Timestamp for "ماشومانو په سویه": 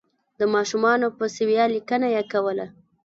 0.55-1.65